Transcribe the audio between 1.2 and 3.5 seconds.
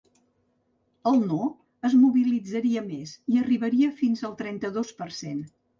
no es mobilitzaria més i